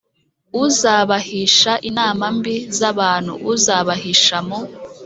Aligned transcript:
uzabahisha 0.65 1.71
inama 1.89 2.25
mbi 2.37 2.55
z 2.77 2.79
abantu 2.91 3.31
Uzabahisha 3.53 4.37
mu 4.47 4.59